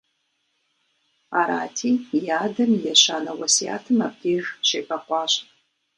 [1.39, 5.33] Арати, и адэм и ещанэ уэсятым абдеж щебэкъуащ.